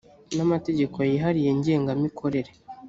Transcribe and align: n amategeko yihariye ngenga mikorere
n 0.35 0.37
amategeko 0.45 0.97
yihariye 1.09 1.51
ngenga 1.59 1.91
mikorere 2.03 2.51